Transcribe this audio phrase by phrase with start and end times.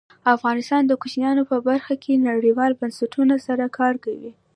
[0.35, 4.31] افغانستان د کوچیان په برخه کې نړیوالو بنسټونو سره کار کوي.